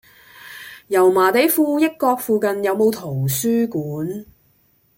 [0.87, 4.25] 油麻地富益閣附近有無圖書館？